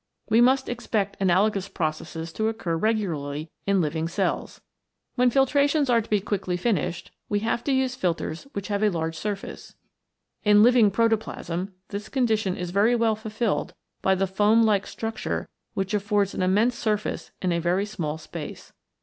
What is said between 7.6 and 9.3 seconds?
to use filters which have a large